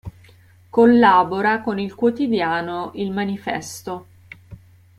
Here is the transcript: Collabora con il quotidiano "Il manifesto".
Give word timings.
Collabora 0.71 1.61
con 1.61 1.77
il 1.77 1.93
quotidiano 1.93 2.89
"Il 2.95 3.11
manifesto". 3.11 4.07